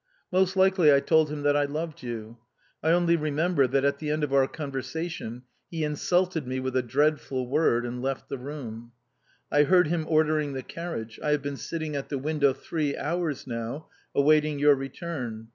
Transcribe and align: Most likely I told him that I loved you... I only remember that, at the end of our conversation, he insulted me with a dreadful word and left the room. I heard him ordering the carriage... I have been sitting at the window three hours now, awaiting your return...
Most 0.31 0.55
likely 0.57 0.91
I 0.91 0.99
told 0.99 1.29
him 1.31 1.43
that 1.43 1.55
I 1.55 1.65
loved 1.65 2.01
you... 2.01 2.39
I 2.81 2.89
only 2.89 3.15
remember 3.15 3.67
that, 3.67 3.85
at 3.85 3.99
the 3.99 4.09
end 4.09 4.23
of 4.23 4.33
our 4.33 4.47
conversation, 4.47 5.43
he 5.69 5.83
insulted 5.83 6.47
me 6.47 6.59
with 6.59 6.75
a 6.75 6.81
dreadful 6.81 7.47
word 7.47 7.85
and 7.85 8.01
left 8.01 8.27
the 8.27 8.39
room. 8.39 8.93
I 9.51 9.61
heard 9.61 9.89
him 9.89 10.07
ordering 10.09 10.53
the 10.53 10.63
carriage... 10.63 11.19
I 11.21 11.29
have 11.33 11.43
been 11.43 11.55
sitting 11.55 11.95
at 11.95 12.09
the 12.09 12.17
window 12.17 12.51
three 12.51 12.97
hours 12.97 13.45
now, 13.45 13.89
awaiting 14.15 14.57
your 14.57 14.73
return... 14.73 15.49